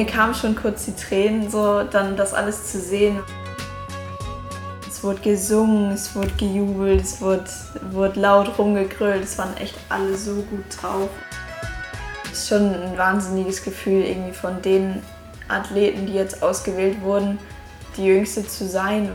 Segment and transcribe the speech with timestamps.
[0.00, 3.20] mir kamen schon kurz die Tränen, so dann das alles zu sehen.
[4.88, 7.44] Es wurde gesungen, es wurde gejubelt, es wurde,
[7.90, 11.10] wurde laut rumgegrölt, es waren echt alle so gut drauf.
[12.32, 15.02] Es ist schon ein wahnsinniges Gefühl, irgendwie von den
[15.48, 17.38] Athleten, die jetzt ausgewählt wurden,
[17.98, 19.10] die jüngste zu sein.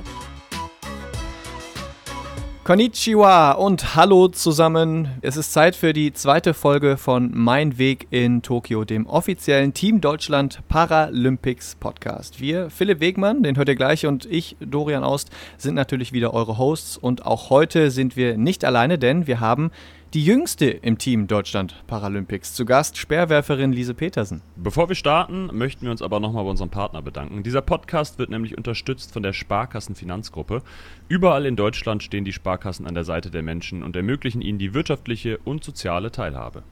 [2.65, 5.09] Konnichiwa und hallo zusammen.
[5.21, 10.01] Es ist Zeit für die zweite Folge von Mein Weg in Tokio, dem offiziellen Team
[10.01, 12.41] Deutschland Paralympics Podcast.
[12.41, 15.29] Wir, Philipp Wegmann, den hört ihr gleich, und ich, Dorian Aust,
[15.59, 16.97] sind natürlich wieder eure Hosts.
[16.97, 19.69] Und auch heute sind wir nicht alleine, denn wir haben
[20.15, 22.53] die jüngste im Team Deutschland Paralympics.
[22.53, 24.41] Zu Gast Speerwerferin Lise Petersen.
[24.55, 27.43] Bevor wir starten, möchten wir uns aber nochmal bei unserem Partner bedanken.
[27.43, 30.61] Dieser Podcast wird nämlich unterstützt von der Sparkassen Finanzgruppe.
[31.09, 34.73] Überall in Deutschland stehen die Sparkassen an der Seite der Menschen und ermöglichen ihnen die
[34.73, 36.63] wirtschaftliche und soziale Teilhabe.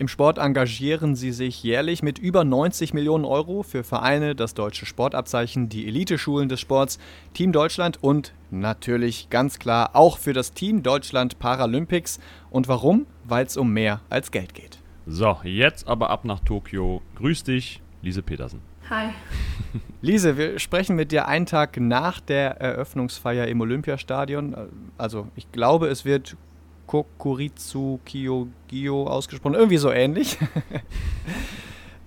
[0.00, 4.86] Im Sport engagieren sie sich jährlich mit über 90 Millionen Euro für Vereine, das deutsche
[4.86, 7.00] Sportabzeichen, die Eliteschulen des Sports,
[7.34, 12.20] Team Deutschland und natürlich ganz klar auch für das Team Deutschland Paralympics.
[12.50, 13.06] Und warum?
[13.24, 14.78] Weil es um mehr als Geld geht.
[15.04, 17.02] So, jetzt aber ab nach Tokio.
[17.16, 18.60] Grüß dich, Lise Petersen.
[18.90, 19.10] Hi.
[20.00, 24.54] Lise, wir sprechen mit dir einen Tag nach der Eröffnungsfeier im Olympiastadion.
[24.96, 26.36] Also ich glaube, es wird
[26.88, 30.36] Kokuritsu Kyogio ausgesprochen, irgendwie so ähnlich.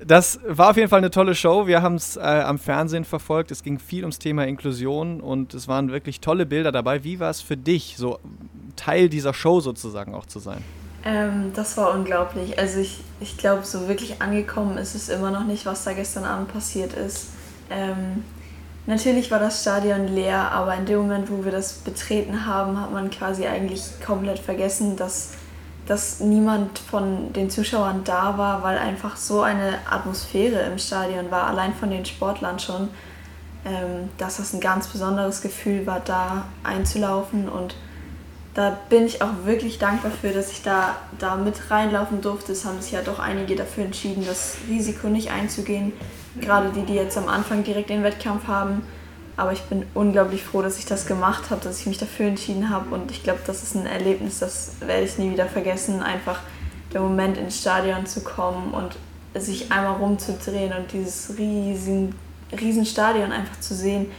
[0.04, 1.68] Das war auf jeden Fall eine tolle Show.
[1.68, 3.52] Wir haben es äh, am Fernsehen verfolgt.
[3.52, 7.04] Es ging viel ums Thema Inklusion und es waren wirklich tolle Bilder dabei.
[7.04, 8.18] Wie war es für dich, so
[8.76, 10.64] Teil dieser Show sozusagen auch zu sein?
[11.06, 12.58] Ähm, das war unglaublich.
[12.58, 16.24] Also ich, ich glaube, so wirklich angekommen ist es immer noch nicht, was da gestern
[16.24, 17.28] Abend passiert ist.
[17.70, 18.24] Ähm,
[18.88, 22.92] Natürlich war das Stadion leer, aber in dem Moment, wo wir das betreten haben, hat
[22.92, 25.34] man quasi eigentlich komplett vergessen, dass,
[25.86, 31.46] dass niemand von den Zuschauern da war, weil einfach so eine Atmosphäre im Stadion war,
[31.46, 32.90] allein von den Sportlern schon,
[33.66, 37.50] ähm, dass das ein ganz besonderes Gefühl war, da einzulaufen.
[37.50, 37.76] Und
[38.56, 42.54] da bin ich auch wirklich dankbar für, dass ich da, da mit reinlaufen durfte.
[42.54, 45.94] Es haben sich ja doch einige dafür entschieden, das Risiko nicht einzugehen
[46.40, 48.84] gerade die, die jetzt am Anfang direkt den Wettkampf haben.
[49.38, 52.70] Aber ich bin unglaublich froh, dass ich das gemacht habe, dass ich mich dafür entschieden
[52.70, 52.94] habe.
[52.94, 56.02] Und ich glaube, das ist ein Erlebnis, das werde ich nie wieder vergessen.
[56.04, 56.40] Einfach
[56.94, 58.98] der Moment ins Stadion zu kommen und
[59.42, 62.16] sich einmal rumzudrehen und dieses riesen,
[62.52, 64.12] riesen Stadion einfach zu sehen,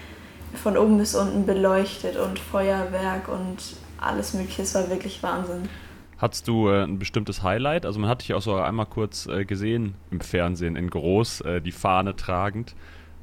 [0.63, 3.59] von oben bis unten beleuchtet und Feuerwerk und
[4.01, 4.63] alles Mögliche.
[4.63, 5.69] Es war wirklich Wahnsinn.
[6.23, 7.85] Hattest du äh, ein bestimmtes Highlight?
[7.85, 11.61] Also man hat dich auch so einmal kurz äh, gesehen im Fernsehen in groß, äh,
[11.61, 12.77] die Fahne tragend.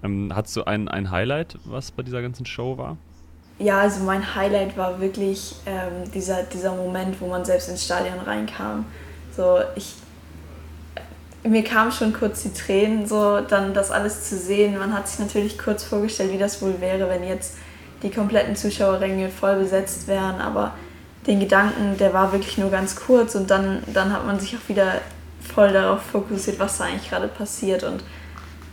[0.04, 2.98] Ähm, hattest du ein, ein Highlight, was bei dieser ganzen Show war?
[3.58, 8.20] Ja, also mein Highlight war wirklich ähm, dieser, dieser Moment, wo man selbst ins Stadion
[8.20, 8.84] reinkam.
[9.34, 9.96] So, ich,
[11.44, 14.78] mir kamen schon kurz die Tränen, so dann das alles zu sehen.
[14.78, 17.56] Man hat sich natürlich kurz vorgestellt, wie das wohl wäre, wenn jetzt
[18.04, 20.74] die kompletten Zuschauerränge voll besetzt wären, aber
[21.28, 24.70] den Gedanken, der war wirklich nur ganz kurz und dann, dann hat man sich auch
[24.70, 25.02] wieder
[25.54, 28.04] voll darauf fokussiert, was da eigentlich gerade passiert und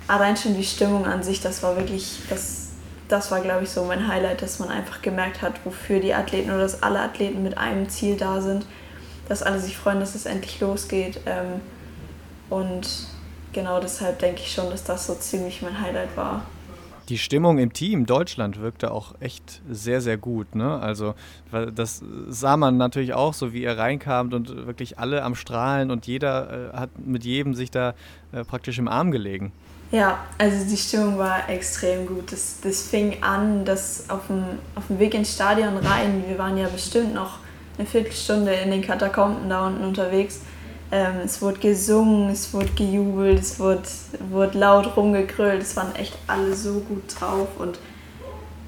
[0.06, 2.68] allein schon die Stimmung an sich, das war wirklich, das,
[3.08, 6.50] das war glaube ich so mein Highlight, dass man einfach gemerkt hat, wofür die Athleten
[6.50, 8.64] oder dass alle Athleten mit einem Ziel da sind,
[9.28, 11.60] dass alle sich freuen, dass es endlich losgeht ähm,
[12.48, 12.88] und
[13.52, 16.42] genau deshalb denke ich schon, dass das so ziemlich mein Highlight war.
[17.08, 20.54] Die Stimmung im Team Deutschland wirkte auch echt sehr, sehr gut.
[20.54, 20.78] Ne?
[20.80, 21.14] Also
[21.74, 26.06] das sah man natürlich auch, so wie ihr reinkamt und wirklich alle am Strahlen und
[26.06, 27.94] jeder äh, hat mit jedem sich da
[28.32, 29.52] äh, praktisch im Arm gelegen.
[29.92, 32.32] Ja, also die Stimmung war extrem gut.
[32.32, 34.42] Das, das fing an, dass auf dem,
[34.74, 37.38] auf dem Weg ins Stadion rein, wir waren ja bestimmt noch
[37.78, 40.40] eine Viertelstunde in den Katakomben da unten unterwegs,
[40.92, 43.82] ähm, es wurde gesungen, es wurde gejubelt, es wurde,
[44.30, 45.62] wurde laut rumgegrölt.
[45.62, 47.78] Es waren echt alle so gut drauf und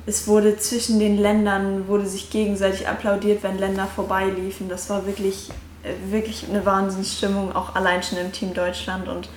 [0.06, 4.68] es wurde zwischen den Ländern, wurde sich gegenseitig applaudiert, wenn Länder vorbeiliefen.
[4.68, 5.50] Das war wirklich,
[5.82, 9.28] äh, wirklich eine Wahnsinnsstimmung, auch allein schon im Team Deutschland und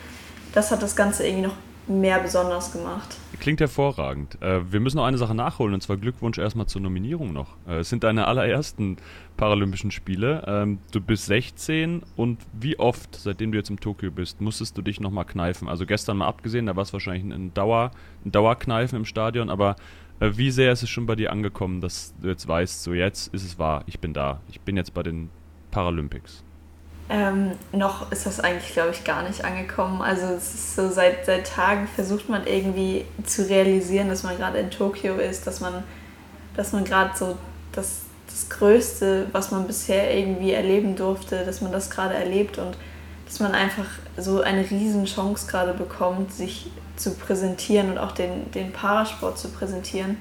[0.53, 1.55] das hat das Ganze irgendwie noch
[1.87, 3.17] mehr besonders gemacht.
[3.41, 4.39] Klingt hervorragend.
[4.39, 7.57] Äh, wir müssen noch eine Sache nachholen und zwar Glückwunsch erstmal zur Nominierung noch.
[7.67, 8.97] Äh, es sind deine allerersten
[9.35, 10.43] Paralympischen Spiele.
[10.45, 14.83] Ähm, du bist 16 und wie oft, seitdem du jetzt im Tokio bist, musstest du
[14.83, 15.69] dich nochmal kneifen?
[15.69, 17.89] Also gestern mal abgesehen, da war es wahrscheinlich ein, Dauer,
[18.23, 19.75] ein Dauerkneifen im Stadion, aber
[20.19, 23.33] äh, wie sehr ist es schon bei dir angekommen, dass du jetzt weißt, so jetzt
[23.33, 25.31] ist es wahr, ich bin da, ich bin jetzt bei den
[25.71, 26.43] Paralympics?
[27.09, 30.01] Ähm, noch ist das eigentlich, glaube ich, gar nicht angekommen.
[30.01, 34.59] Also es ist so seit, seit Tagen versucht man irgendwie zu realisieren, dass man gerade
[34.59, 35.83] in Tokio ist, dass man,
[36.55, 37.37] dass man gerade so
[37.73, 42.77] das, das Größte, was man bisher irgendwie erleben durfte, dass man das gerade erlebt und
[43.25, 43.87] dass man einfach
[44.17, 49.49] so eine riesen Chance gerade bekommt, sich zu präsentieren und auch den, den Parasport zu
[49.49, 50.17] präsentieren.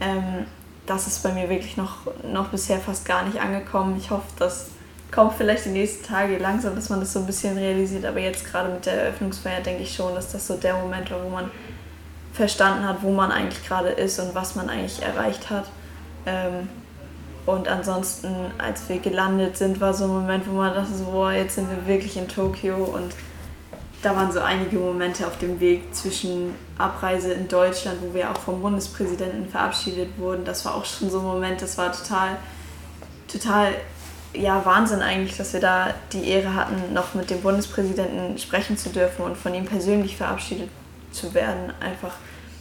[0.00, 0.46] Ähm,
[0.86, 3.96] das ist bei mir wirklich noch, noch bisher fast gar nicht angekommen.
[3.96, 4.70] Ich hoffe, das
[5.12, 8.04] kommt vielleicht die nächsten Tage langsam, dass man das so ein bisschen realisiert.
[8.04, 11.22] Aber jetzt gerade mit der Eröffnungsfeier denke ich schon, dass das so der Moment war,
[11.22, 11.50] wo man
[12.32, 15.66] verstanden hat, wo man eigentlich gerade ist und was man eigentlich erreicht hat.
[16.26, 16.68] Ähm,
[17.44, 21.32] und ansonsten, als wir gelandet sind, war so ein Moment, wo man dachte, so, boah,
[21.32, 22.76] jetzt sind wir wirklich in Tokio.
[22.76, 23.12] Und
[24.00, 28.38] da waren so einige Momente auf dem Weg zwischen Abreise in Deutschland, wo wir auch
[28.38, 30.44] vom Bundespräsidenten verabschiedet wurden.
[30.44, 32.36] Das war auch schon so ein Moment, das war total,
[33.26, 33.74] total,
[34.34, 38.90] ja, Wahnsinn eigentlich, dass wir da die Ehre hatten, noch mit dem Bundespräsidenten sprechen zu
[38.90, 40.68] dürfen und von ihm persönlich verabschiedet
[41.12, 41.72] zu werden.
[41.80, 42.12] Einfach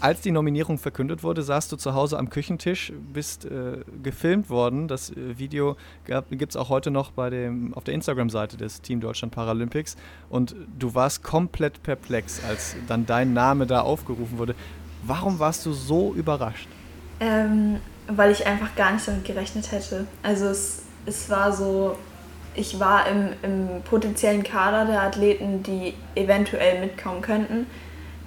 [0.02, 4.88] als die Nominierung verkündet wurde, saßt du zu Hause am Küchentisch, bist äh, gefilmt worden.
[4.88, 5.78] Das äh, Video
[6.32, 9.98] gibt es auch heute noch bei dem, auf der Instagram-Seite des Team Deutschland Paralympics.
[10.28, 14.56] Und du warst komplett perplex, als dann dein Name da aufgerufen wurde.
[15.04, 16.68] Warum warst du so überrascht?
[17.20, 17.78] Ähm,
[18.08, 20.08] weil ich einfach gar nicht damit gerechnet hätte.
[20.24, 21.98] Also es, es war so,
[22.56, 27.66] ich war im, im potenziellen Kader der Athleten, die eventuell mitkommen könnten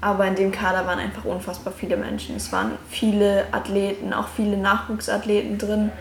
[0.05, 2.37] aber in dem Kader waren einfach unfassbar viele Menschen.
[2.37, 5.93] Es waren viele Athleten, auch viele Nachwuchsathleten drin.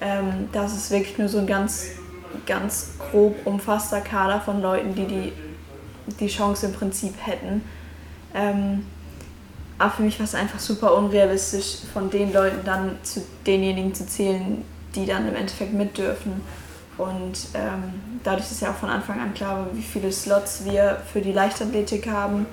[0.00, 1.88] Ähm, das ist wirklich nur so ein ganz,
[2.46, 5.32] ganz grob umfasster Kader von Leuten, die die,
[6.18, 7.62] die Chance im Prinzip hätten.
[8.34, 8.86] Ähm,
[9.76, 14.06] aber für mich war es einfach super unrealistisch, von den Leuten dann zu denjenigen zu
[14.06, 14.64] zählen,
[14.94, 16.40] die dann im Endeffekt mit dürfen.
[16.98, 21.20] Und ähm, dadurch ist ja auch von Anfang an klar wie viele Slots wir für
[21.20, 22.46] die Leichtathletik haben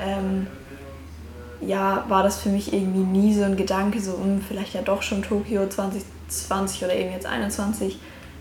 [0.00, 0.46] ähm,
[1.60, 4.82] ja, war das für mich irgendwie nie so ein Gedanke, so um, hm, vielleicht ja
[4.82, 7.98] doch schon Tokio 2020 oder eben jetzt 21.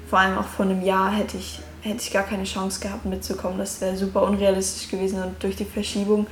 [0.10, 3.58] Vor allem auch vor einem Jahr hätte ich, hätte ich gar keine Chance gehabt mitzukommen.
[3.58, 6.28] Das wäre super unrealistisch gewesen und durch die Verschiebung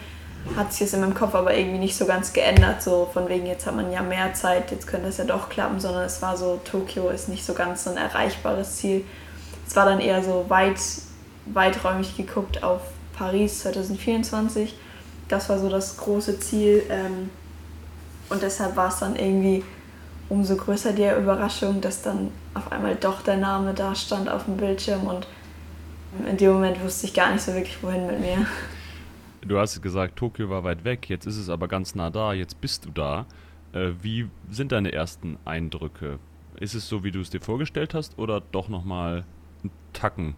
[0.55, 2.81] hat sich das in meinem Kopf aber irgendwie nicht so ganz geändert.
[2.81, 5.79] So von wegen, jetzt hat man ja mehr Zeit, jetzt könnte das ja doch klappen,
[5.79, 9.03] sondern es war so, Tokio ist nicht so ganz so ein erreichbares Ziel.
[9.67, 10.79] Es war dann eher so weit,
[11.45, 12.81] weiträumig geguckt auf
[13.17, 14.75] Paris 2024
[15.27, 16.83] das war so das große Ziel.
[16.89, 17.29] Ähm,
[18.29, 19.63] und deshalb war es dann irgendwie
[20.29, 24.57] umso größer die Überraschung, dass dann auf einmal doch der Name da stand auf dem
[24.57, 25.27] Bildschirm und
[26.27, 28.45] in dem Moment wusste ich gar nicht so wirklich, wohin mit mir.
[29.47, 32.59] Du hast gesagt, Tokio war weit weg, jetzt ist es aber ganz nah da, jetzt
[32.59, 33.25] bist du da.
[33.73, 36.19] Äh, wie sind deine ersten Eindrücke?
[36.59, 39.23] Ist es so, wie du es dir vorgestellt hast oder doch nochmal
[39.63, 40.35] ein Tacken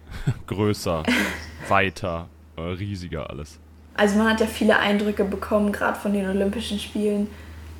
[0.46, 1.02] größer,
[1.68, 3.58] weiter, äh, riesiger alles?
[3.94, 7.28] also man hat ja viele Eindrücke bekommen, gerade von den Olympischen Spielen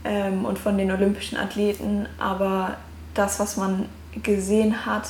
[0.04, 2.76] ähm, und von den olympischen Athleten, aber
[3.14, 3.88] das, was man
[4.22, 5.08] gesehen hat,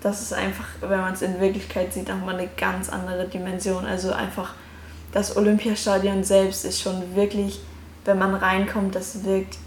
[0.00, 3.84] das ist einfach, wenn man es in Wirklichkeit sieht, nochmal eine ganz andere Dimension.
[3.84, 4.54] Also einfach
[5.12, 7.60] das Olympiastadion selbst ist schon wirklich,
[8.04, 9.58] wenn man reinkommt, das wirkt,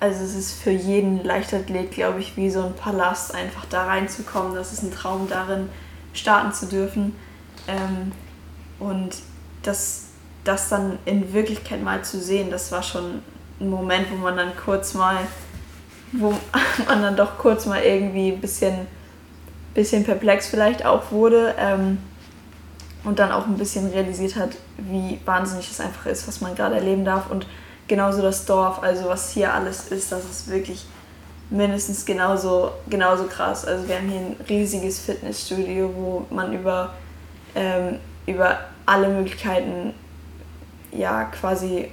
[0.00, 4.54] also es ist für jeden Leichtathlet, glaube ich, wie so ein Palast, einfach da reinzukommen.
[4.54, 5.68] Das ist ein Traum darin,
[6.12, 7.14] starten zu dürfen.
[7.66, 8.12] Ähm,
[8.78, 9.16] und
[9.62, 10.06] das,
[10.44, 13.22] das dann in Wirklichkeit mal zu sehen, das war schon
[13.60, 15.16] ein Moment, wo man dann kurz mal,
[16.12, 16.30] wo
[16.86, 18.86] man dann doch kurz mal irgendwie ein bisschen,
[19.74, 21.98] bisschen perplex vielleicht auch wurde ähm,
[23.04, 26.76] und dann auch ein bisschen realisiert hat, wie wahnsinnig es einfach ist, was man gerade
[26.76, 27.46] erleben darf und
[27.86, 30.86] genauso das Dorf, also was hier alles ist, das ist wirklich
[31.50, 33.64] mindestens genauso, genauso krass.
[33.66, 36.94] Also wir haben hier ein riesiges Fitnessstudio, wo man über,
[37.54, 39.94] ähm, über alle Möglichkeiten,
[40.90, 41.90] ja, quasi,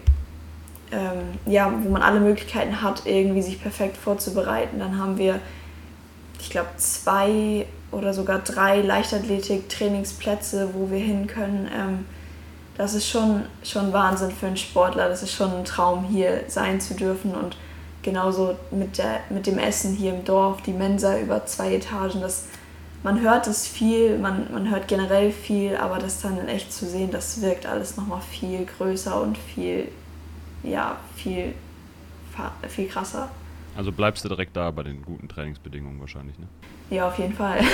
[0.91, 4.79] ähm, ja, wo man alle Möglichkeiten hat, irgendwie sich perfekt vorzubereiten.
[4.79, 5.39] Dann haben wir,
[6.39, 11.69] ich glaube, zwei oder sogar drei Leichtathletik-Trainingsplätze, wo wir hin können.
[11.73, 12.05] Ähm,
[12.77, 15.09] das ist schon, schon Wahnsinn für einen Sportler.
[15.09, 17.35] Das ist schon ein Traum, hier sein zu dürfen.
[17.35, 17.57] Und
[18.01, 22.45] genauso mit, der, mit dem Essen hier im Dorf, die Mensa über zwei Etagen, das
[23.03, 26.85] man hört es viel, man, man hört generell viel, aber das dann in echt zu
[26.85, 29.87] sehen, das wirkt alles nochmal viel größer und viel,
[30.61, 31.55] ja, viel,
[32.67, 33.29] viel krasser.
[33.75, 36.47] Also bleibst du direkt da bei den guten Trainingsbedingungen wahrscheinlich, ne?
[36.91, 37.61] Ja, auf jeden Fall.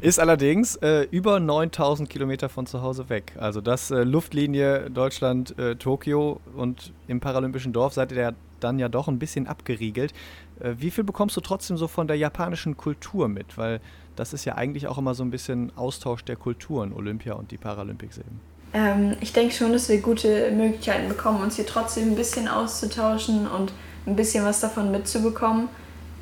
[0.00, 3.32] Ist allerdings äh, über 9000 Kilometer von zu Hause weg.
[3.36, 9.08] Also das äh, Luftlinie Deutschland, äh, und im Paralympischen Dorf seid ihr dann ja doch
[9.08, 10.12] ein bisschen abgeriegelt.
[10.60, 13.58] Äh, wie viel bekommst du trotzdem so von der japanischen Kultur mit?
[13.58, 13.80] Weil
[14.14, 17.58] das ist ja eigentlich auch immer so ein bisschen Austausch der Kulturen, Olympia und die
[17.58, 18.40] Paralympics eben.
[18.72, 23.48] Ähm, ich denke schon, dass wir gute Möglichkeiten bekommen, uns hier trotzdem ein bisschen auszutauschen
[23.48, 23.72] und
[24.06, 25.68] ein bisschen was davon mitzubekommen.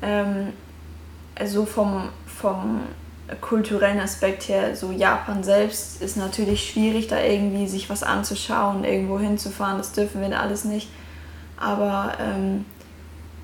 [0.01, 0.53] Ähm,
[1.35, 2.81] also vom, vom
[3.41, 9.19] kulturellen Aspekt her, so Japan selbst ist natürlich schwierig, da irgendwie sich was anzuschauen, irgendwo
[9.19, 10.87] hinzufahren, das dürfen wir alles nicht.
[11.57, 12.65] Aber ähm,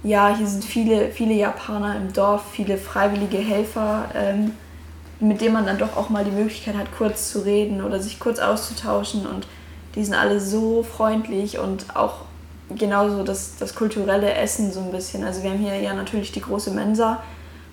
[0.04, 4.52] ja, hier sind viele, viele Japaner im Dorf, viele freiwillige Helfer, ähm,
[5.20, 8.20] mit denen man dann doch auch mal die Möglichkeit hat, kurz zu reden oder sich
[8.20, 9.26] kurz auszutauschen.
[9.26, 9.48] Und
[9.96, 12.26] die sind alle so freundlich und auch
[12.78, 15.24] genauso das, das kulturelle Essen so ein bisschen.
[15.24, 17.22] Also wir haben hier ja natürlich die große Mensa,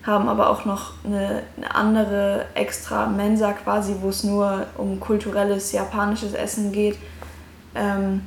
[0.02, 5.72] haben aber auch noch eine, eine andere extra Mensa quasi, wo es nur um kulturelles
[5.72, 6.96] japanisches Essen geht.
[7.74, 8.22] Ähm,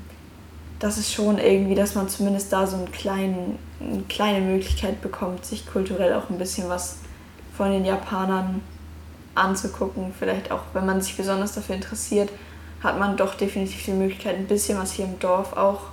[0.80, 5.46] das ist schon irgendwie, dass man zumindest da so einen kleinen, eine kleine Möglichkeit bekommt,
[5.46, 6.98] sich kulturell auch ein bisschen was
[7.56, 8.62] von den Japanern
[9.36, 10.14] anzugucken.
[10.18, 12.30] Vielleicht auch, wenn man sich besonders dafür interessiert,
[12.84, 15.93] hat man doch definitiv die Möglichkeit, ein bisschen was hier im Dorf auch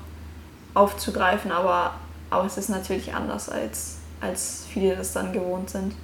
[0.75, 1.53] aufzugreifen.
[1.53, 1.95] Aber,
[2.31, 5.95] aber es ist natürlich anders als als viele das dann gewohnt sind.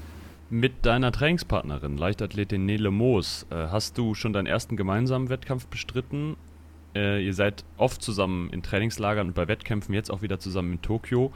[0.48, 6.36] Mit deiner Trainingspartnerin, Leichtathletin Nele Moos, äh, hast du schon deinen ersten gemeinsamen Wettkampf bestritten.
[6.94, 10.82] Äh, ihr seid oft zusammen in Trainingslagern und bei Wettkämpfen, jetzt auch wieder zusammen in
[10.82, 11.32] Tokio,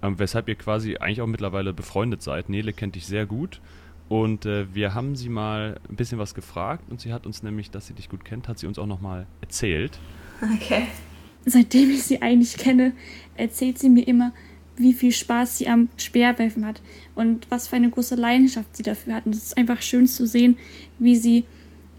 [0.00, 2.48] ähm, weshalb ihr quasi eigentlich auch mittlerweile befreundet seid.
[2.48, 3.60] Nele kennt dich sehr gut.
[4.08, 7.70] Und äh, wir haben sie mal ein bisschen was gefragt und sie hat uns nämlich,
[7.70, 9.98] dass sie dich gut kennt, hat sie uns auch nochmal erzählt.
[10.56, 10.88] Okay.
[11.44, 12.92] Seitdem ich sie eigentlich kenne,
[13.36, 14.32] erzählt sie mir immer,
[14.76, 16.80] wie viel Spaß sie am Speerwerfen hat
[17.14, 19.26] und was für eine große Leidenschaft sie dafür hat.
[19.26, 20.56] Und es ist einfach schön zu sehen,
[20.98, 21.44] wie sie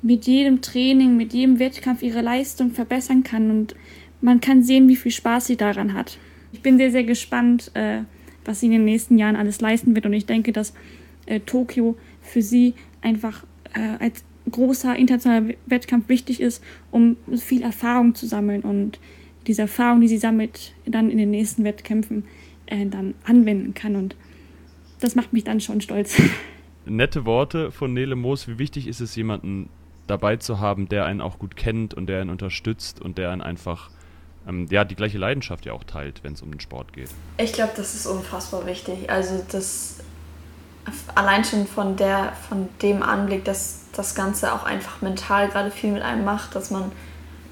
[0.02, 3.76] mit jedem Training, mit jedem Wettkampf ihre Leistung verbessern kann und
[4.22, 6.18] man kann sehen, wie viel Spaß sie daran hat.
[6.52, 8.02] Ich bin sehr, sehr gespannt, äh,
[8.46, 10.74] was sie in den nächsten Jahren alles leisten wird und ich denke, dass
[11.26, 18.14] äh, Tokio für sie einfach äh, als großer internationaler Wettkampf wichtig ist, um viel Erfahrung
[18.14, 19.00] zu sammeln und
[19.48, 22.26] diese Erfahrung, die sie sammelt, dann in den nächsten Wettkämpfen
[22.66, 23.96] äh, dann anwenden kann.
[23.96, 24.16] Und
[25.00, 26.22] das macht mich dann schon stolz.
[26.86, 28.48] Nette Worte von Nele Moos.
[28.48, 29.70] Wie wichtig ist es, jemanden
[30.08, 33.42] dabei zu haben, der einen auch gut kennt und der einen unterstützt und der einen
[33.42, 33.90] einfach
[34.48, 37.10] ähm, ja, die gleiche Leidenschaft ja auch teilt, wenn es um den Sport geht.
[37.38, 39.10] Ich glaube, das ist unfassbar wichtig.
[39.10, 40.00] Also das
[41.16, 45.92] allein schon von der, von dem Anblick, dass das Ganze auch einfach mental gerade viel
[45.92, 46.92] mit einem macht, dass man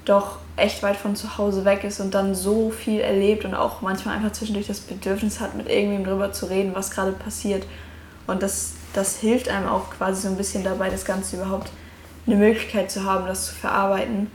[0.04, 3.80] doch echt weit von zu Hause weg ist und dann so viel erlebt und auch
[3.80, 7.64] manchmal einfach zwischendurch das Bedürfnis hat, mit irgendwem drüber zu reden, was gerade passiert.
[8.26, 11.70] Und das, das hilft einem auch quasi so ein bisschen dabei, das Ganze überhaupt
[12.26, 14.30] eine Möglichkeit zu haben, das zu verarbeiten.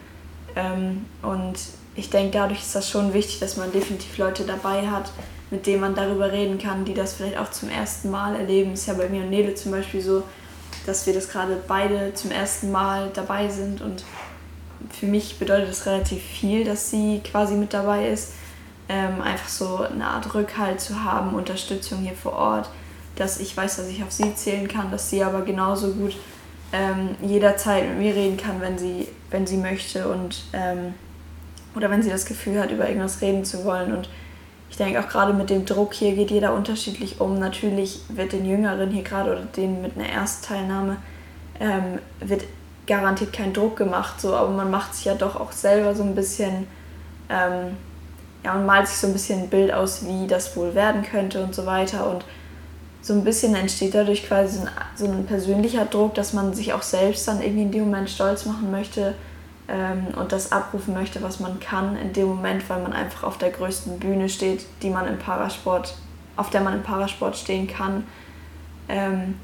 [0.55, 1.55] Ähm, und
[1.95, 5.11] ich denke, dadurch ist das schon wichtig, dass man definitiv Leute dabei hat,
[5.51, 8.73] mit denen man darüber reden kann, die das vielleicht auch zum ersten Mal erleben.
[8.73, 10.23] Ist ja bei mir und Nele zum Beispiel so,
[10.85, 14.03] dass wir das gerade beide zum ersten Mal dabei sind und
[14.89, 18.33] für mich bedeutet es relativ viel, dass sie quasi mit dabei ist.
[18.89, 22.69] Ähm, einfach so eine Art Rückhalt zu haben, Unterstützung hier vor Ort,
[23.15, 26.15] dass ich weiß, dass ich auf sie zählen kann, dass sie aber genauso gut
[26.71, 30.93] ähm, jederzeit mit mir reden kann, wenn sie, wenn sie möchte und ähm,
[31.75, 33.93] oder wenn sie das Gefühl hat, über irgendwas reden zu wollen.
[33.93, 34.09] Und
[34.69, 37.39] ich denke auch gerade mit dem Druck hier geht jeder unterschiedlich um.
[37.39, 40.97] Natürlich wird den Jüngeren hier gerade oder denen mit einer Erstteilnahme
[41.59, 42.43] ähm, wird
[42.87, 46.15] garantiert keinen Druck gemacht, so, aber man macht sich ja doch auch selber so ein
[46.15, 46.67] bisschen,
[47.29, 47.77] ähm,
[48.43, 51.43] ja, und malt sich so ein bisschen ein Bild aus, wie das wohl werden könnte
[51.43, 52.09] und so weiter.
[52.09, 52.23] Und
[53.01, 56.73] so ein bisschen entsteht dadurch quasi so ein, so ein persönlicher Druck, dass man sich
[56.73, 59.13] auch selbst dann irgendwie in dem Moment stolz machen möchte
[59.67, 63.37] ähm, und das abrufen möchte, was man kann in dem Moment, weil man einfach auf
[63.37, 65.95] der größten Bühne steht, die man im Parasport,
[66.35, 68.05] auf der man im Parasport stehen kann.
[68.89, 69.35] Ähm,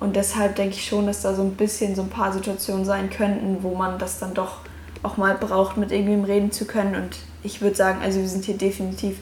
[0.00, 3.10] und deshalb denke ich schon, dass da so ein bisschen so ein paar Situationen sein
[3.10, 4.58] könnten, wo man das dann doch
[5.02, 6.94] auch mal braucht, mit irgendwem reden zu können.
[6.94, 9.18] Und ich würde sagen, also wir sind hier definitiv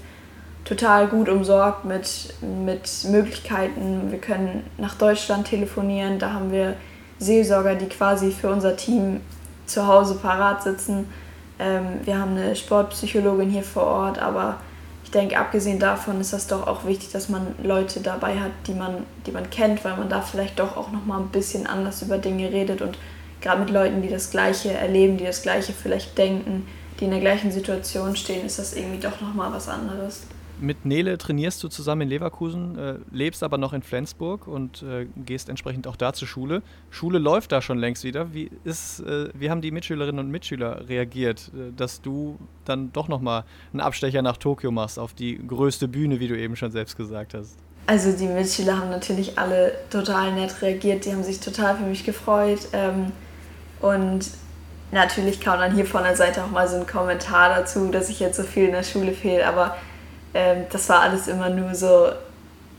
[0.64, 4.10] total gut umsorgt mit, mit Möglichkeiten.
[4.10, 6.74] Wir können nach Deutschland telefonieren, da haben wir
[7.18, 9.20] Seelsorger, die quasi für unser Team
[9.66, 11.08] zu Hause parat sitzen.
[11.58, 14.58] Ähm, wir haben eine Sportpsychologin hier vor Ort, aber
[15.14, 19.04] denke, abgesehen davon ist das doch auch wichtig, dass man Leute dabei hat, die man,
[19.26, 22.18] die man kennt, weil man da vielleicht doch auch noch mal ein bisschen anders über
[22.18, 22.98] Dinge redet und
[23.40, 26.66] gerade mit Leuten, die das Gleiche erleben, die das Gleiche vielleicht denken,
[26.98, 30.22] die in der gleichen Situation stehen, ist das irgendwie doch noch mal was anderes
[30.64, 35.06] mit Nele trainierst du zusammen in Leverkusen, äh, lebst aber noch in Flensburg und äh,
[35.24, 36.62] gehst entsprechend auch da zur Schule.
[36.90, 38.32] Schule läuft da schon längst wieder.
[38.32, 43.08] Wie, ist, äh, wie haben die Mitschülerinnen und Mitschüler reagiert, äh, dass du dann doch
[43.08, 46.96] nochmal einen Abstecher nach Tokio machst, auf die größte Bühne, wie du eben schon selbst
[46.96, 47.56] gesagt hast?
[47.86, 52.04] Also die Mitschüler haben natürlich alle total nett reagiert, die haben sich total für mich
[52.04, 52.60] gefreut.
[52.72, 53.12] Ähm,
[53.80, 54.30] und
[54.90, 58.20] natürlich kam dann hier von der Seite auch mal so ein Kommentar dazu, dass ich
[58.20, 59.76] jetzt so viel in der Schule fehle, aber
[60.34, 62.08] ähm, das war alles immer nur so,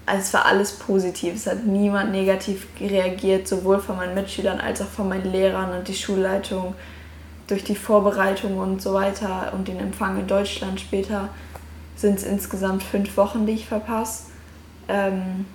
[0.06, 1.36] also es war alles positiv.
[1.36, 5.88] Es hat niemand negativ reagiert, sowohl von meinen Mitschülern als auch von meinen Lehrern und
[5.88, 6.76] die Schulleitung
[7.48, 11.30] durch die Vorbereitung und so weiter und den Empfang in Deutschland später
[11.96, 14.26] sind es insgesamt fünf Wochen, die ich verpasse.
[14.88, 15.46] Ähm,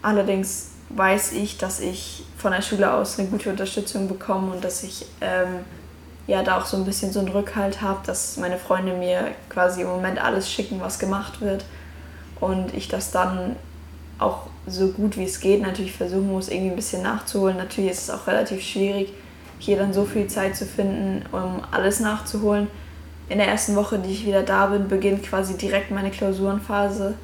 [0.00, 4.82] allerdings weiß ich, dass ich von der Schule aus eine gute Unterstützung bekomme und dass
[4.82, 5.64] ich ähm,
[6.26, 9.82] ja da auch so ein bisschen so einen Rückhalt habe, dass meine Freunde mir quasi
[9.82, 11.64] im Moment alles schicken, was gemacht wird
[12.40, 13.56] und ich das dann
[14.18, 17.56] auch so gut wie es geht natürlich versuchen muss, irgendwie ein bisschen nachzuholen.
[17.56, 19.12] Natürlich ist es auch relativ schwierig,
[19.58, 22.68] hier dann so viel Zeit zu finden, um alles nachzuholen.
[23.28, 27.14] In der ersten Woche, die ich wieder da bin, beginnt quasi direkt meine Klausurenphase.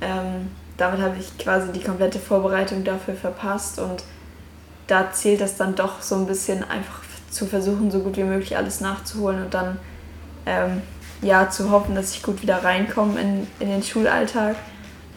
[0.00, 4.02] Ähm, damit habe ich quasi die komplette Vorbereitung dafür verpasst und
[4.86, 7.03] da zählt das dann doch so ein bisschen einfach
[7.34, 9.78] zu versuchen, so gut wie möglich alles nachzuholen und dann
[10.46, 10.82] ähm,
[11.22, 14.56] ja zu hoffen, dass ich gut wieder reinkomme in, in den Schulalltag.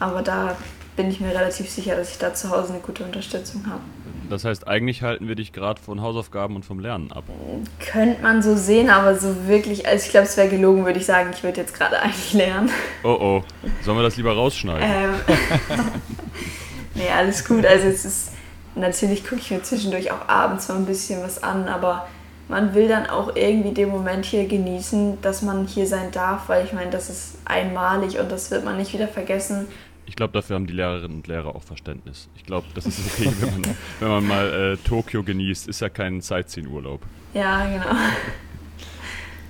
[0.00, 0.56] Aber da
[0.96, 3.80] bin ich mir relativ sicher, dass ich da zu Hause eine gute Unterstützung habe.
[4.28, 7.24] Das heißt, eigentlich halten wir dich gerade von Hausaufgaben und vom Lernen ab.
[7.78, 11.06] Könnte man so sehen, aber so wirklich, also ich glaube, es wäre gelogen, würde ich
[11.06, 12.70] sagen, ich würde jetzt gerade eigentlich lernen.
[13.04, 13.44] Oh oh,
[13.82, 14.82] sollen wir das lieber rausschneiden?
[14.82, 15.14] Ähm,
[16.94, 17.64] nee, alles gut.
[17.64, 18.32] Also es ist,
[18.78, 22.08] natürlich gucke ich mir zwischendurch auch abends mal ein bisschen was an, aber
[22.48, 26.64] man will dann auch irgendwie den Moment hier genießen, dass man hier sein darf, weil
[26.64, 29.68] ich meine, das ist einmalig und das wird man nicht wieder vergessen.
[30.06, 32.30] Ich glaube, dafür haben die Lehrerinnen und Lehrer auch Verständnis.
[32.34, 35.68] Ich glaube, das ist okay, wenn man, wenn man mal äh, Tokio genießt.
[35.68, 37.02] Ist ja kein Sightseeing-Urlaub.
[37.34, 37.84] Ja, genau.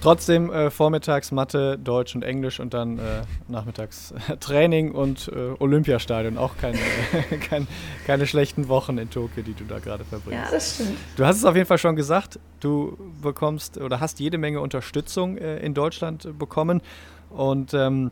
[0.00, 5.54] Trotzdem äh, vormittags Mathe, Deutsch und Englisch und dann äh, nachmittags äh, Training und äh,
[5.58, 6.38] Olympiastadion.
[6.38, 6.78] Auch keine,
[7.48, 7.66] kein,
[8.06, 10.44] keine schlechten Wochen in Tokio, die du da gerade verbringst.
[10.44, 10.98] Ja, das stimmt.
[11.16, 15.36] Du hast es auf jeden Fall schon gesagt, du bekommst oder hast jede Menge Unterstützung
[15.36, 16.80] äh, in Deutschland bekommen.
[17.30, 18.10] Und ähm,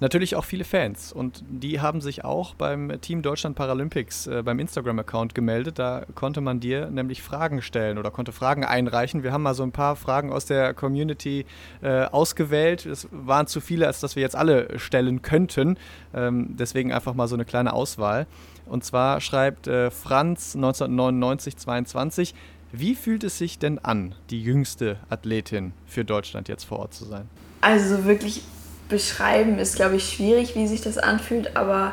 [0.00, 1.12] natürlich auch viele Fans.
[1.12, 5.78] Und die haben sich auch beim Team Deutschland Paralympics äh, beim Instagram-Account gemeldet.
[5.78, 9.22] Da konnte man dir nämlich Fragen stellen oder konnte Fragen einreichen.
[9.22, 11.46] Wir haben mal so ein paar Fragen aus der Community
[11.82, 12.86] äh, ausgewählt.
[12.86, 15.78] Es waren zu viele, als dass wir jetzt alle stellen könnten.
[16.14, 18.26] Ähm, deswegen einfach mal so eine kleine Auswahl.
[18.66, 22.34] Und zwar schreibt äh, Franz 1999 22.
[22.70, 27.06] Wie fühlt es sich denn an, die jüngste Athletin für Deutschland jetzt vor Ort zu
[27.06, 27.28] sein?
[27.62, 28.42] Also wirklich
[28.88, 31.92] beschreiben ist, glaube ich, schwierig, wie sich das anfühlt, aber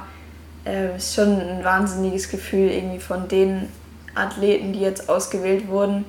[0.63, 3.69] es äh, ist schon ein wahnsinniges Gefühl, irgendwie von den
[4.15, 6.05] Athleten, die jetzt ausgewählt wurden,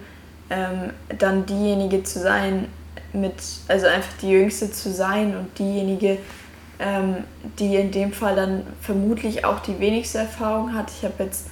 [0.49, 2.69] ähm, dann diejenige zu sein,
[3.13, 3.35] mit,
[3.69, 6.19] also einfach die Jüngste zu sein und diejenige,
[6.79, 7.17] ähm,
[7.59, 10.91] die in dem Fall dann vermutlich auch die wenigste Erfahrung hat.
[10.91, 11.49] Ich habe jetzt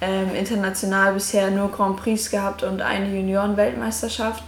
[0.00, 4.42] ähm, international bisher nur Grand Prix gehabt und eine Junioren-Weltmeisterschaft.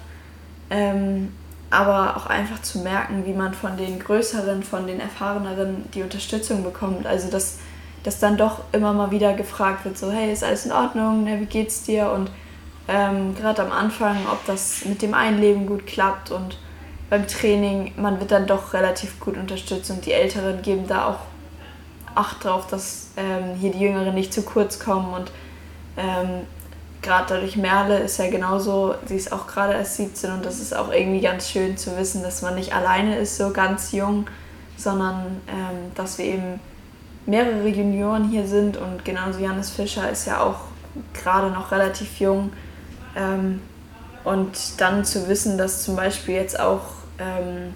[0.70, 1.32] Ähm,
[1.70, 6.64] aber auch einfach zu merken, wie man von den Größeren, von den Erfahreneren die Unterstützung
[6.64, 7.07] bekommt.
[7.07, 7.59] Also dass,
[8.02, 11.40] dass dann doch immer mal wieder gefragt wird, so hey, ist alles in Ordnung, ne,
[11.40, 12.11] wie geht's dir?
[12.11, 12.31] Und
[12.88, 16.59] ähm, gerade am Anfang, ob das mit dem Einleben gut klappt und
[17.11, 21.20] beim Training, man wird dann doch relativ gut unterstützt und die Älteren geben da auch
[22.18, 25.31] Acht drauf, dass ähm, hier die Jüngeren nicht zu kurz kommen und
[25.96, 26.46] ähm,
[27.02, 30.74] gerade dadurch Merle ist ja genauso, sie ist auch gerade erst 17 und das ist
[30.74, 34.26] auch irgendwie ganz schön zu wissen, dass man nicht alleine ist, so ganz jung,
[34.76, 36.61] sondern ähm, dass wir eben
[37.26, 40.61] mehrere Junioren hier sind und genauso Janis Fischer ist ja auch
[41.14, 42.52] gerade noch relativ jung.
[43.16, 43.61] Ähm,
[44.24, 46.82] und dann zu wissen, dass zum Beispiel jetzt auch,
[47.18, 47.74] ähm,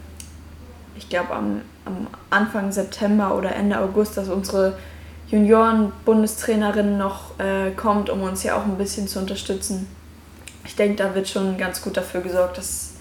[0.97, 4.77] ich glaube am, am Anfang September oder Ende August, dass unsere
[5.33, 9.89] Junioren-Bundestrainerin noch äh, kommt, um uns ja auch ein bisschen zu unterstützen.
[10.65, 12.95] Ich denke, da wird schon ganz gut dafür gesorgt, dass,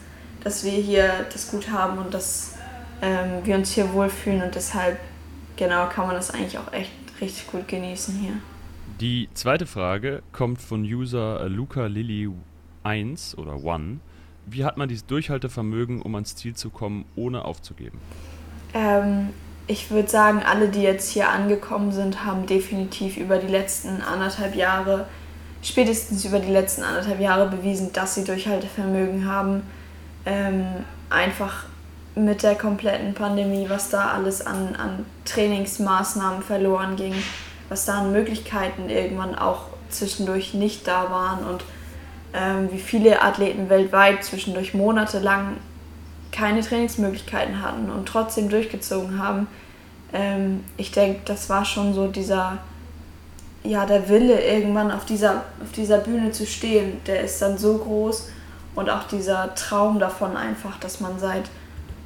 [0.43, 2.55] dass wir hier das gut haben und dass
[3.01, 4.97] ähm, wir uns hier wohlfühlen und deshalb
[5.57, 8.33] genau kann man das eigentlich auch echt richtig gut genießen hier.
[9.01, 12.29] Die zweite Frage kommt von User Luca Lilly
[12.83, 13.99] 1 oder 1.
[14.45, 17.99] Wie hat man dieses Durchhaltevermögen, um ans Ziel zu kommen, ohne aufzugeben?
[18.73, 19.29] Ähm,
[19.67, 24.55] ich würde sagen, alle, die jetzt hier angekommen sind, haben definitiv über die letzten anderthalb
[24.55, 25.05] Jahre,
[25.61, 29.63] spätestens über die letzten anderthalb Jahre bewiesen, dass sie Durchhaltevermögen haben.
[30.25, 30.65] Ähm,
[31.09, 31.65] einfach
[32.15, 37.13] mit der kompletten Pandemie, was da alles an, an Trainingsmaßnahmen verloren ging,
[37.69, 41.63] was da an Möglichkeiten irgendwann auch zwischendurch nicht da waren und
[42.33, 45.57] ähm, wie viele Athleten weltweit zwischendurch monatelang
[46.31, 49.47] keine Trainingsmöglichkeiten hatten und trotzdem durchgezogen haben.
[50.13, 52.57] Ähm, ich denke, das war schon so dieser,
[53.63, 57.77] ja, der Wille, irgendwann auf dieser, auf dieser Bühne zu stehen, der ist dann so
[57.77, 58.29] groß
[58.75, 61.49] und auch dieser Traum davon einfach, dass man seit,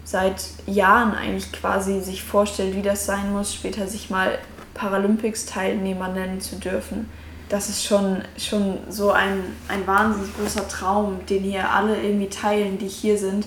[0.04, 4.38] seit Jahren eigentlich quasi sich vorstellt, wie das sein muss, später sich mal
[4.74, 7.10] Paralympics-Teilnehmer nennen zu dürfen.
[7.50, 12.80] Das ist schon, schon so ein, ein wahnsinnig großer Traum, den hier alle irgendwie teilen,
[12.80, 13.46] die hier sind.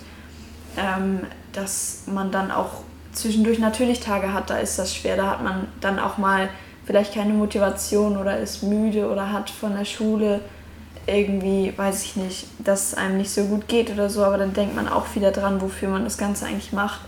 [0.78, 1.20] Ähm,
[1.52, 5.16] dass man dann auch zwischendurch natürlich Tage hat, da ist das schwer.
[5.16, 6.48] Da hat man dann auch mal
[6.86, 10.40] vielleicht keine Motivation oder ist müde oder hat von der Schule
[11.06, 14.52] irgendwie, weiß ich nicht, dass es einem nicht so gut geht oder so, aber dann
[14.52, 17.00] denkt man auch wieder dran, wofür man das Ganze eigentlich macht.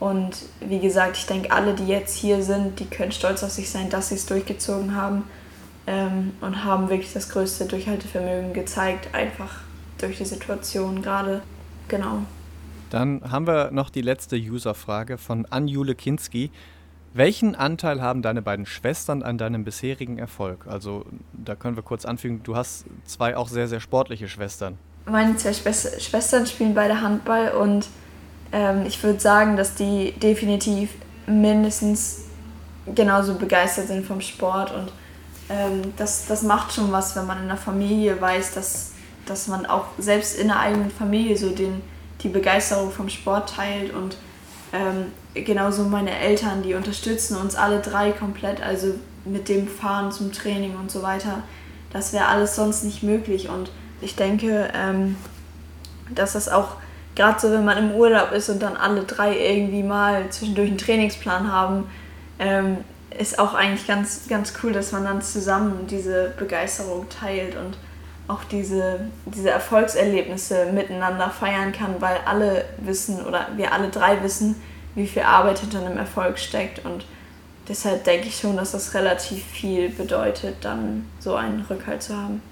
[0.00, 3.70] Und wie gesagt, ich denke, alle, die jetzt hier sind, die können stolz auf sich
[3.70, 5.24] sein, dass sie es durchgezogen haben
[5.86, 9.60] ähm, und haben wirklich das größte Durchhaltevermögen gezeigt, einfach
[9.98, 11.42] durch die Situation gerade.
[11.88, 12.22] Genau.
[12.90, 16.50] Dann haben wir noch die letzte User-Frage von Anjule Kinski.
[17.14, 20.66] Welchen Anteil haben deine beiden Schwestern an deinem bisherigen Erfolg?
[20.66, 24.78] Also da können wir kurz anfügen, du hast zwei auch sehr, sehr sportliche Schwestern.
[25.06, 27.88] Meine zwei Schwestern spielen beide Handball und
[28.52, 30.90] ähm, ich würde sagen, dass die definitiv
[31.26, 32.24] mindestens
[32.94, 34.92] genauso begeistert sind vom Sport und
[35.50, 38.92] ähm, das, das macht schon was, wenn man in der Familie weiß, dass,
[39.26, 41.80] dass man auch selbst in der eigenen Familie so den,
[42.22, 44.16] die Begeisterung vom Sport teilt und
[44.72, 50.32] ähm, genauso meine Eltern, die unterstützen uns alle drei komplett, also mit dem Fahren zum
[50.32, 51.42] Training und so weiter.
[51.92, 55.16] Das wäre alles sonst nicht möglich und ich denke, ähm,
[56.14, 56.76] dass das auch
[57.14, 60.78] gerade so, wenn man im Urlaub ist und dann alle drei irgendwie mal zwischendurch einen
[60.78, 61.88] Trainingsplan haben,
[62.38, 62.78] ähm,
[63.18, 67.76] ist auch eigentlich ganz, ganz cool, dass man dann zusammen diese Begeisterung teilt und
[68.28, 74.56] auch diese, diese Erfolgserlebnisse miteinander feiern kann, weil alle wissen oder wir alle drei wissen,
[74.94, 77.04] wie viel Arbeit hinter einem Erfolg steckt und
[77.68, 82.42] deshalb denke ich schon, dass das relativ viel bedeutet, dann so einen Rückhalt zu haben.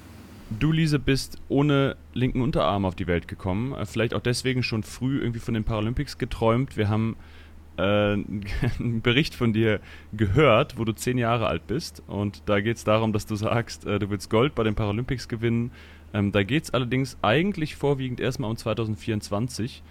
[0.49, 3.75] Du, Lise, bist ohne linken Unterarm auf die Welt gekommen.
[3.75, 6.77] Äh, vielleicht auch deswegen schon früh irgendwie von den Paralympics geträumt.
[6.77, 7.17] Wir haben
[7.83, 8.45] einen
[9.03, 9.81] Bericht von dir
[10.12, 12.03] gehört, wo du zehn Jahre alt bist.
[12.07, 15.29] Und da geht es darum, dass du sagst, äh, du willst Gold bei den Paralympics
[15.29, 15.71] gewinnen.
[16.15, 19.83] Ähm, da geht es allerdings eigentlich vorwiegend erstmal um 2024.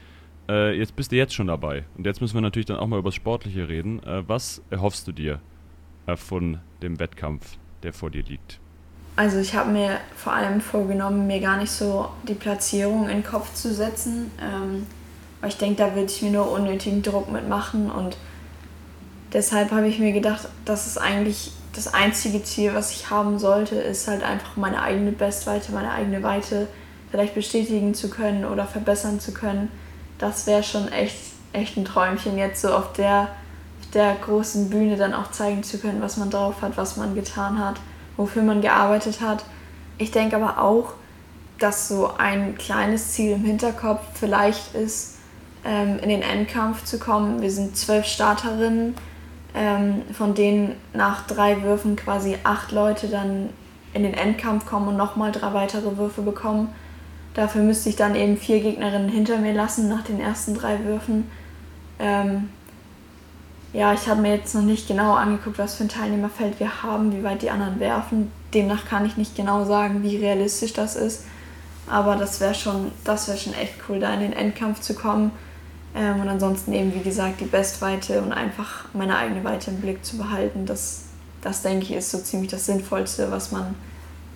[0.47, 1.85] Äh, jetzt bist du jetzt schon dabei.
[1.97, 4.01] Und jetzt müssen wir natürlich dann auch mal über das Sportliche reden.
[4.03, 5.39] Äh, was erhoffst du dir
[6.07, 8.59] äh, von dem Wettkampf, der vor dir liegt?
[9.17, 13.23] Also ich habe mir vor allem vorgenommen, mir gar nicht so die Platzierung in den
[13.23, 14.85] Kopf zu setzen, ähm,
[15.45, 18.17] weil ich denke, da würde ich mir nur unnötigen Druck mitmachen und
[19.31, 23.75] deshalb habe ich mir gedacht, dass es eigentlich das einzige Ziel, was ich haben sollte,
[23.75, 26.67] ist halt einfach meine eigene Bestweite, meine eigene Weite
[27.11, 29.69] vielleicht bestätigen zu können oder verbessern zu können.
[30.17, 31.17] Das wäre schon echt,
[31.53, 33.27] echt ein Träumchen, jetzt so auf der,
[33.81, 37.13] auf der großen Bühne dann auch zeigen zu können, was man drauf hat, was man
[37.13, 37.75] getan hat
[38.17, 39.43] wofür man gearbeitet hat.
[39.97, 40.93] Ich denke aber auch,
[41.59, 45.14] dass so ein kleines Ziel im Hinterkopf vielleicht ist,
[45.65, 47.41] ähm, in den Endkampf zu kommen.
[47.41, 48.95] Wir sind zwölf Starterinnen,
[49.53, 53.49] ähm, von denen nach drei Würfen quasi acht Leute dann
[53.93, 56.73] in den Endkampf kommen und nochmal drei weitere Würfe bekommen.
[57.33, 61.29] Dafür müsste ich dann eben vier Gegnerinnen hinter mir lassen nach den ersten drei Würfen.
[61.99, 62.49] Ähm,
[63.73, 67.11] ja, ich habe mir jetzt noch nicht genau angeguckt, was für ein Teilnehmerfeld wir haben,
[67.11, 68.31] wie weit die anderen werfen.
[68.53, 71.25] Demnach kann ich nicht genau sagen, wie realistisch das ist.
[71.87, 75.31] Aber das wäre schon, das schon echt cool, da in den Endkampf zu kommen.
[75.95, 80.03] Ähm, und ansonsten eben, wie gesagt, die Bestweite und einfach meine eigene Weite im Blick
[80.03, 80.65] zu behalten.
[80.65, 81.05] Das,
[81.41, 83.75] das denke ich, ist so ziemlich das Sinnvollste, was man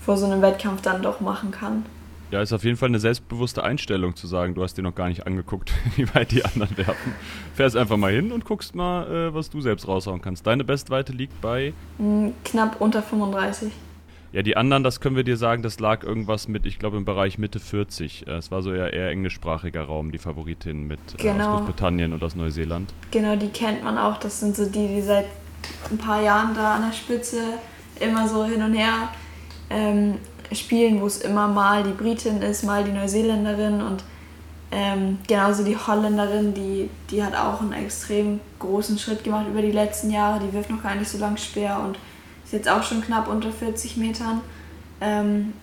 [0.01, 1.85] vor so einem Wettkampf dann doch machen kann.
[2.31, 5.09] Ja, ist auf jeden Fall eine selbstbewusste Einstellung zu sagen, du hast dir noch gar
[5.09, 7.13] nicht angeguckt, wie weit die anderen werfen.
[7.55, 10.47] Fährst einfach mal hin und guckst mal, äh, was du selbst raushauen kannst.
[10.47, 11.73] Deine Bestweite liegt bei?
[11.97, 13.71] Hm, knapp unter 35.
[14.31, 17.05] Ja, die anderen, das können wir dir sagen, das lag irgendwas mit, ich glaube, im
[17.05, 18.27] Bereich Mitte 40.
[18.27, 22.23] Äh, es war so eher, eher englischsprachiger Raum, die Favoritin mit äh, aus Großbritannien und
[22.23, 22.93] aus Neuseeland.
[23.11, 24.17] Genau, die kennt man auch.
[24.17, 25.25] Das sind so die, die seit
[25.89, 27.37] ein paar Jahren da an der Spitze
[27.99, 29.09] immer so hin und her
[29.69, 30.15] ähm,
[30.51, 34.03] Spielen, wo es immer mal die Britin ist, mal die Neuseeländerin und
[34.71, 39.71] ähm, genauso die Holländerin, die, die hat auch einen extrem großen Schritt gemacht über die
[39.71, 40.39] letzten Jahre.
[40.39, 41.97] Die wirft noch gar nicht so lang schwer und
[42.49, 44.41] ist jetzt auch schon knapp unter 40 Metern.
[45.01, 45.53] Ähm,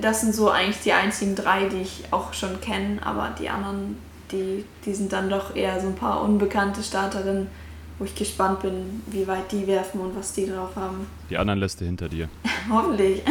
[0.00, 3.96] das sind so eigentlich die einzigen drei, die ich auch schon kenne, aber die anderen,
[4.32, 7.48] die, die sind dann doch eher so ein paar unbekannte Starterinnen
[8.02, 11.06] wo ich gespannt bin, wie weit die werfen und was die drauf haben.
[11.30, 12.28] Die anderen lässt du hinter dir.
[12.68, 13.22] Hoffentlich.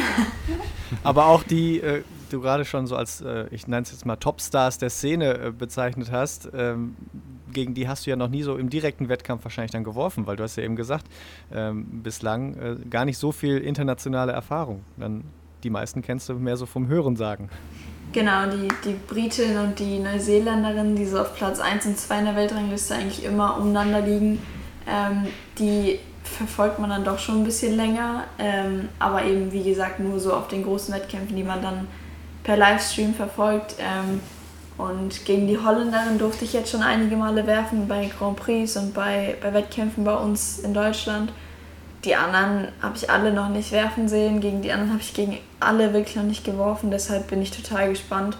[1.03, 4.15] Aber auch die, äh, du gerade schon so als, äh, ich nenne es jetzt mal
[4.15, 6.95] Topstars der Szene äh, bezeichnet hast, ähm,
[7.51, 10.37] gegen die hast du ja noch nie so im direkten Wettkampf wahrscheinlich dann geworfen, weil
[10.37, 11.05] du hast ja eben gesagt,
[11.53, 14.81] ähm, bislang äh, gar nicht so viel internationale Erfahrung.
[14.97, 15.23] Dann
[15.63, 17.49] die meisten kennst du mehr so vom Hören sagen.
[18.13, 22.25] Genau, die, die Britin und die Neuseeländerin, die so auf Platz 1 und 2 in
[22.25, 24.39] der Weltrangliste eigentlich immer umeinander liegen,
[24.87, 28.25] ähm, die verfolgt man dann doch schon ein bisschen länger.
[28.37, 31.87] Ähm, aber eben, wie gesagt, nur so auf den großen Wettkämpfen, die man dann
[32.43, 33.75] per Livestream verfolgt.
[33.79, 34.21] Ähm,
[34.77, 38.93] und gegen die Holländerin durfte ich jetzt schon einige Male werfen bei Grand Prix und
[38.93, 41.31] bei, bei Wettkämpfen bei uns in Deutschland.
[42.03, 44.41] Die anderen habe ich alle noch nicht werfen sehen.
[44.41, 46.89] Gegen die anderen habe ich gegen alle wirklich noch nicht geworfen.
[46.89, 48.37] Deshalb bin ich total gespannt.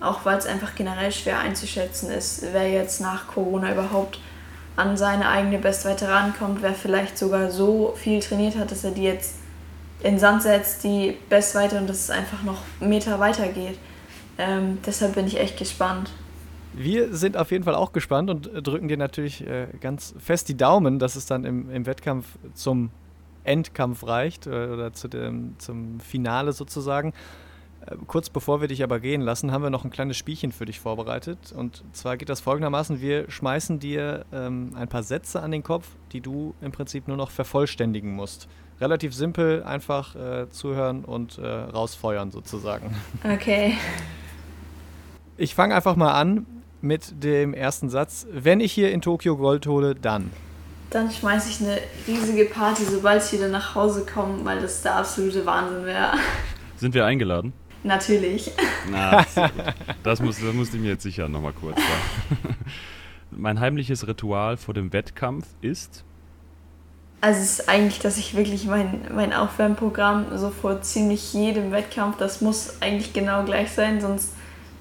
[0.00, 4.20] Auch weil es einfach generell schwer einzuschätzen ist, wer jetzt nach Corona überhaupt
[4.76, 9.02] an seine eigene Bestweite rankommt, wer vielleicht sogar so viel trainiert hat, dass er die
[9.02, 9.34] jetzt
[10.02, 13.78] in den Sand setzt, die Bestweite und dass es einfach noch Meter weiter geht.
[14.38, 16.10] Ähm, deshalb bin ich echt gespannt.
[16.72, 20.56] Wir sind auf jeden Fall auch gespannt und drücken dir natürlich äh, ganz fest die
[20.56, 22.90] Daumen, dass es dann im, im Wettkampf zum
[23.44, 27.12] Endkampf reicht äh, oder zu dem, zum Finale sozusagen.
[27.86, 30.64] Äh, kurz bevor wir dich aber gehen lassen, haben wir noch ein kleines Spielchen für
[30.64, 31.52] dich vorbereitet.
[31.52, 35.88] Und zwar geht das folgendermaßen: Wir schmeißen dir ähm, ein paar Sätze an den Kopf,
[36.12, 38.48] die du im Prinzip nur noch vervollständigen musst.
[38.80, 42.94] Relativ simpel, einfach äh, zuhören und äh, rausfeuern sozusagen.
[43.24, 43.76] Okay.
[45.36, 46.46] Ich fange einfach mal an
[46.80, 48.26] mit dem ersten Satz.
[48.32, 50.30] Wenn ich hier in Tokio Gold hole, dann.
[50.88, 54.96] Dann schmeiße ich eine riesige Party, sobald ich wieder nach Hause komme, weil das der
[54.96, 56.14] absolute Wahnsinn wäre.
[56.76, 57.52] Sind wir eingeladen?
[57.82, 58.50] Natürlich.
[58.90, 59.24] Na,
[60.02, 62.56] das, muss, das musste ich mir jetzt sicher nochmal kurz sagen.
[63.30, 66.04] mein heimliches Ritual vor dem Wettkampf ist?
[67.20, 72.16] Also es ist eigentlich, dass ich wirklich mein, mein Aufwärmprogramm so vor ziemlich jedem Wettkampf,
[72.16, 74.32] das muss eigentlich genau gleich sein, sonst,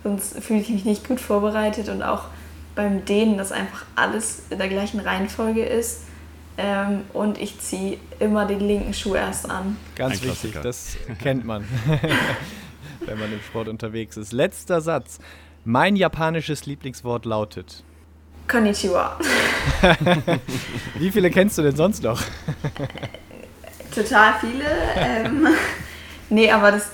[0.03, 2.25] sonst fühle ich mich nicht gut vorbereitet und auch
[2.75, 6.03] beim Dehnen, dass einfach alles in der gleichen Reihenfolge ist.
[6.57, 9.77] Ähm, und ich ziehe immer den linken Schuh erst an.
[9.95, 11.65] Ganz wichtig, das kennt man.
[13.05, 14.31] wenn man im Sport unterwegs ist.
[14.31, 15.19] Letzter Satz.
[15.65, 17.83] Mein japanisches Lieblingswort lautet.
[18.49, 19.17] Konnichiwa.
[20.95, 22.21] Wie viele kennst du denn sonst noch?
[23.93, 24.65] Total viele.
[24.95, 25.47] Ähm,
[26.29, 26.91] nee, aber das,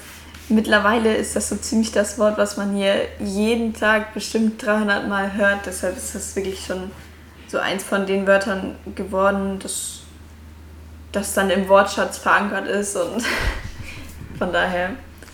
[0.50, 5.34] mittlerweile ist das so ziemlich das Wort, was man hier jeden Tag bestimmt 300 Mal
[5.34, 5.65] hört.
[5.65, 6.91] Deshalb ist das wirklich schon
[7.48, 10.02] so eins von den Wörtern geworden, das,
[11.12, 12.96] das dann im Wortschatz verankert ist.
[12.96, 13.24] Und
[14.38, 14.91] von daher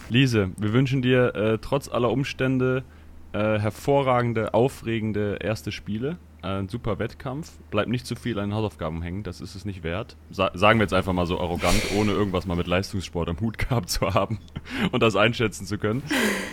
[0.10, 2.84] Lise, wir wünschen dir äh, trotz aller Umstände
[3.33, 6.17] äh, hervorragende, aufregende erste Spiele.
[6.43, 7.51] Äh, ein super Wettkampf.
[7.69, 10.17] Bleibt nicht zu viel an den Hausaufgaben hängen, das ist es nicht wert.
[10.29, 13.57] Sa sagen wir jetzt einfach mal so arrogant, ohne irgendwas mal mit Leistungssport am Hut
[13.69, 14.39] gehabt zu haben
[14.91, 16.03] und das einschätzen zu können.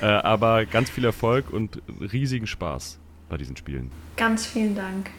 [0.01, 3.91] Äh, aber ganz viel Erfolg und riesigen Spaß bei diesen Spielen.
[4.17, 5.11] Ganz vielen Dank.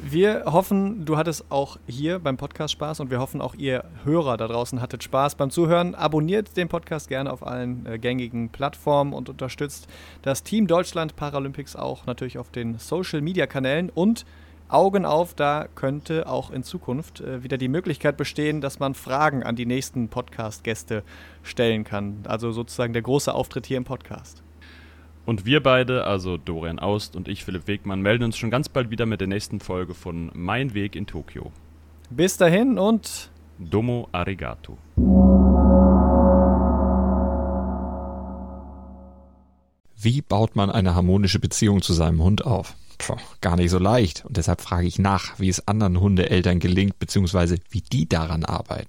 [0.00, 4.36] Wir hoffen, du hattest auch hier beim Podcast Spaß und wir hoffen auch ihr Hörer
[4.36, 5.94] da draußen hattet Spaß beim Zuhören.
[5.94, 9.88] Abonniert den Podcast gerne auf allen äh, gängigen Plattformen und unterstützt
[10.22, 14.24] das Team Deutschland Paralympics auch natürlich auf den Social Media Kanälen und
[14.68, 19.42] Augen auf, da könnte auch in Zukunft äh, wieder die Möglichkeit bestehen, dass man Fragen
[19.42, 21.02] an die nächsten Podcast-Gäste
[21.42, 22.18] stellen kann.
[22.26, 24.42] Also sozusagen der große Auftritt hier im Podcast.
[25.28, 28.88] Und wir beide, also Dorian Aust und ich, Philipp Wegmann, melden uns schon ganz bald
[28.88, 31.52] wieder mit der nächsten Folge von Mein Weg in Tokio.
[32.08, 34.78] Bis dahin und Domo Arigato.
[40.00, 42.74] Wie baut man eine harmonische Beziehung zu seinem Hund auf?
[42.96, 44.24] Puh, gar nicht so leicht.
[44.24, 48.88] Und deshalb frage ich nach, wie es anderen Hundeeltern gelingt, beziehungsweise wie die daran arbeiten.